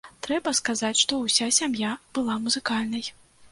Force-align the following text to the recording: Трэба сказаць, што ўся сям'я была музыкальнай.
Трэба 0.27 0.53
сказаць, 0.59 0.99
што 1.01 1.19
ўся 1.27 1.51
сям'я 1.59 1.93
была 2.19 2.41
музыкальнай. 2.49 3.09